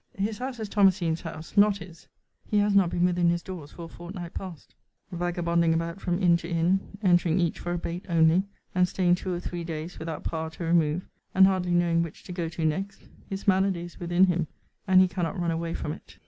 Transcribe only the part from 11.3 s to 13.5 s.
and hardly knowing which to go to next. His